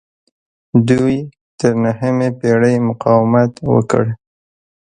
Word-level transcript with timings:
دوی 0.87 1.15
تر 1.59 1.71
نهمې 1.83 2.29
پیړۍ 2.39 2.75
مقاومت 2.89 3.51
وکړ 3.73 4.05